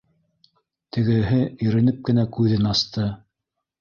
[0.97, 3.07] Тегеһе иренеп кенә күҙен асты.